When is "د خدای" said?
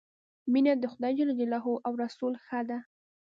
0.77-1.13